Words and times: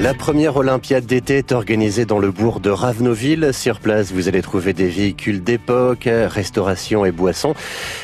La 0.00 0.12
première 0.12 0.56
Olympiade 0.56 1.06
d'été 1.06 1.38
est 1.38 1.52
organisée 1.52 2.04
dans 2.04 2.18
le 2.18 2.32
bourg 2.32 2.58
de 2.58 2.68
Ravenoville. 2.68 3.54
Sur 3.54 3.78
place, 3.78 4.10
vous 4.10 4.26
allez 4.26 4.42
trouver 4.42 4.72
des 4.72 4.88
véhicules 4.88 5.42
d'époque, 5.42 6.08
restauration 6.10 7.04
et 7.04 7.12
boissons. 7.12 7.54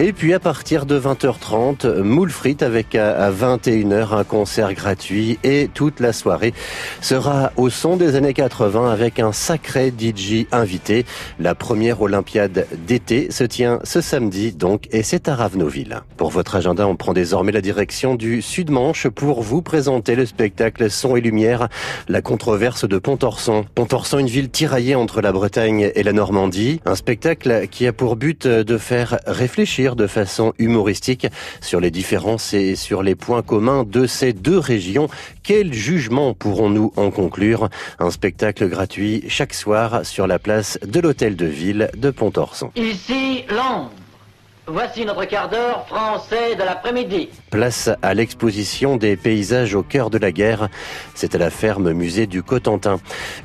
Et 0.00 0.14
puis 0.14 0.32
à 0.32 0.40
partir 0.40 0.86
de 0.86 0.98
20h30, 0.98 2.00
moule 2.00 2.30
frites 2.30 2.62
avec 2.62 2.94
à 2.94 3.30
21h 3.30 4.14
un 4.14 4.24
concert 4.24 4.72
gratuit 4.72 5.38
et 5.44 5.68
toute 5.72 6.00
la 6.00 6.14
soirée 6.14 6.54
sera 7.02 7.52
au 7.58 7.68
son 7.68 7.98
des 7.98 8.16
années 8.16 8.32
80 8.32 8.90
avec 8.90 9.20
un 9.20 9.32
sacré 9.32 9.92
DJ 9.96 10.46
invité. 10.52 11.04
La 11.38 11.54
première 11.54 12.00
Olympiade 12.00 12.66
d'été 12.86 13.30
se 13.30 13.44
tient 13.44 13.78
ce 13.84 14.00
samedi 14.00 14.52
donc 14.52 14.88
et 14.90 15.02
c'est 15.02 15.28
à 15.28 15.34
Ravenoville. 15.34 16.00
Pour 16.16 16.30
votre 16.30 16.56
agenda, 16.56 16.88
on 16.88 16.96
prend 16.96 17.12
désormais 17.12 17.52
la 17.52 17.60
direction 17.60 18.14
du 18.14 18.40
Sud-Manche 18.40 19.06
pour 19.08 19.42
vous 19.42 19.60
présenter 19.60 20.16
le 20.16 20.24
spectacle 20.24 20.90
Son 20.90 21.14
et 21.14 21.20
Lumière 21.20 21.68
la 22.08 22.22
controverse 22.22 22.88
de 22.88 22.98
Pontorson. 22.98 23.64
Pontorson, 23.74 24.18
une 24.18 24.26
ville 24.26 24.50
tiraillée 24.50 24.94
entre 24.94 25.20
la 25.20 25.32
Bretagne 25.32 25.90
et 25.94 26.02
la 26.02 26.12
Normandie. 26.12 26.80
Un 26.84 26.94
spectacle 26.94 27.68
qui 27.70 27.86
a 27.86 27.92
pour 27.92 28.16
but 28.16 28.46
de 28.46 28.78
faire 28.78 29.18
réfléchir 29.26 29.96
de 29.96 30.06
façon 30.06 30.52
humoristique 30.58 31.26
sur 31.60 31.80
les 31.80 31.90
différences 31.90 32.54
et 32.54 32.76
sur 32.76 33.02
les 33.02 33.14
points 33.14 33.42
communs 33.42 33.84
de 33.84 34.06
ces 34.06 34.32
deux 34.32 34.58
régions. 34.58 35.08
Quel 35.42 35.72
jugement 35.72 36.34
pourrons-nous 36.34 36.92
en 36.96 37.10
conclure? 37.10 37.68
Un 37.98 38.10
spectacle 38.10 38.68
gratuit 38.68 39.24
chaque 39.28 39.54
soir 39.54 40.04
sur 40.04 40.26
la 40.26 40.38
place 40.38 40.78
de 40.86 41.00
l'hôtel 41.00 41.36
de 41.36 41.46
ville 41.46 41.90
de 41.96 42.10
Pontorson. 42.10 42.70
Ici, 42.76 43.44
Londres. 43.48 43.90
Voici 44.66 45.04
notre 45.04 45.26
quart 45.26 45.50
d'heure 45.50 45.86
français 45.86 46.56
de 46.56 46.62
l'après-midi. 46.62 47.28
Place 47.50 47.90
à 48.00 48.14
l'exposition 48.14 48.96
des 48.96 49.14
paysages 49.14 49.74
au 49.74 49.82
cœur 49.82 50.08
de 50.08 50.16
la 50.16 50.32
guerre. 50.32 50.70
C'est 51.14 51.34
à 51.34 51.38
la 51.38 51.50
ferme 51.50 51.92
musée 51.92 52.26
du 52.26 52.42
Cotentin. 52.42 52.98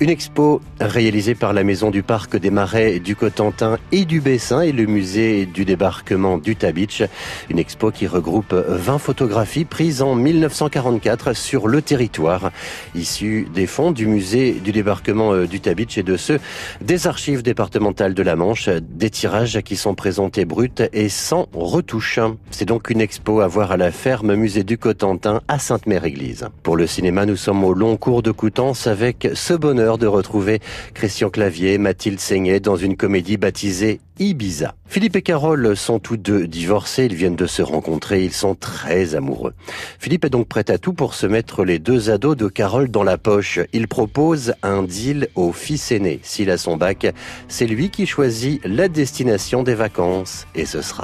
Une 0.00 0.10
expo 0.10 0.60
réalisée 0.78 1.34
par 1.34 1.54
la 1.54 1.64
Maison 1.64 1.90
du 1.90 2.02
Parc 2.02 2.36
des 2.36 2.50
Marais 2.50 2.98
du 2.98 3.16
Cotentin 3.16 3.78
et 3.92 4.04
du 4.04 4.20
Bessin 4.20 4.60
et 4.60 4.72
le 4.72 4.84
musée 4.84 5.46
du 5.46 5.64
débarquement 5.64 6.36
du 6.36 6.54
Beach. 6.54 7.02
Une 7.48 7.58
expo 7.58 7.90
qui 7.90 8.06
regroupe 8.06 8.52
20 8.52 8.98
photographies 8.98 9.64
prises 9.64 10.02
en 10.02 10.16
1944 10.16 11.32
sur 11.32 11.66
le 11.66 11.80
territoire, 11.80 12.50
issues 12.94 13.48
des 13.54 13.66
fonds 13.66 13.90
du 13.90 14.06
musée 14.06 14.52
du 14.52 14.70
débarquement 14.70 15.32
euh, 15.32 15.46
du 15.46 15.60
Beach 15.60 15.96
et 15.96 16.02
de 16.02 16.18
ceux 16.18 16.40
des 16.82 17.06
archives 17.06 17.42
départementales 17.42 18.12
de 18.12 18.22
la 18.22 18.36
Manche, 18.36 18.68
des 18.68 19.08
tirages 19.08 19.62
qui 19.62 19.76
sont 19.76 19.94
présentés 19.94 20.44
bruts 20.44 20.70
et 20.92 21.05
sans 21.08 21.48
retouche. 21.52 22.18
C'est 22.50 22.64
donc 22.64 22.90
une 22.90 23.00
expo 23.00 23.40
à 23.40 23.48
voir 23.48 23.72
à 23.72 23.76
la 23.76 23.90
ferme 23.90 24.34
musée 24.34 24.64
du 24.64 24.78
Cotentin 24.78 25.40
à 25.48 25.58
Sainte-Mère-Église. 25.58 26.48
Pour 26.62 26.76
le 26.76 26.86
cinéma, 26.86 27.26
nous 27.26 27.36
sommes 27.36 27.64
au 27.64 27.74
long 27.74 27.96
cours 27.96 28.22
de 28.22 28.30
Coutances 28.30 28.86
avec 28.86 29.28
ce 29.34 29.54
bonheur 29.54 29.98
de 29.98 30.06
retrouver 30.06 30.60
Christian 30.94 31.30
Clavier, 31.30 31.78
Mathilde 31.78 32.20
Seignet 32.20 32.60
dans 32.60 32.76
une 32.76 32.96
comédie 32.96 33.36
baptisée 33.36 34.00
Ibiza. 34.18 34.74
Philippe 34.88 35.16
et 35.16 35.22
Carole 35.22 35.76
sont 35.76 35.98
tous 35.98 36.16
deux 36.16 36.46
divorcés, 36.46 37.04
ils 37.04 37.14
viennent 37.14 37.36
de 37.36 37.46
se 37.46 37.60
rencontrer, 37.60 38.24
ils 38.24 38.32
sont 38.32 38.54
très 38.54 39.14
amoureux. 39.14 39.52
Philippe 39.98 40.24
est 40.24 40.30
donc 40.30 40.48
prêt 40.48 40.70
à 40.70 40.78
tout 40.78 40.94
pour 40.94 41.12
se 41.12 41.26
mettre 41.26 41.64
les 41.64 41.78
deux 41.78 42.08
ados 42.08 42.36
de 42.36 42.48
Carole 42.48 42.90
dans 42.90 43.02
la 43.02 43.18
poche. 43.18 43.60
Il 43.74 43.88
propose 43.88 44.54
un 44.62 44.84
deal 44.84 45.28
au 45.34 45.52
fils 45.52 45.92
aîné. 45.92 46.20
S'il 46.22 46.50
a 46.50 46.56
son 46.56 46.76
bac, 46.76 47.12
c'est 47.48 47.66
lui 47.66 47.90
qui 47.90 48.06
choisit 48.06 48.60
la 48.64 48.88
destination 48.88 49.62
des 49.62 49.74
vacances 49.74 50.46
et 50.54 50.64
ce 50.64 50.80
sera 50.80 50.95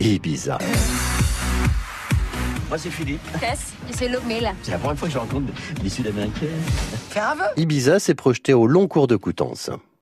Ibiza. 0.00 0.58
Moi, 2.68 2.78
c'est 2.78 2.90
Philippe. 2.90 3.20
Tess, 3.38 3.74
c'est 3.92 4.08
Lomé, 4.08 4.40
C'est 4.62 4.72
la 4.72 4.78
première 4.78 4.98
fois 4.98 5.08
que 5.08 5.14
je 5.14 5.18
rencontre 5.18 5.46
des 5.80 5.88
Sud-Américains. 5.88 6.46
Ibiza 7.56 8.00
s'est 8.00 8.14
projeté 8.14 8.54
au 8.54 8.66
long 8.66 8.88
cours 8.88 9.06
de 9.06 9.16
Coutances. 9.16 9.70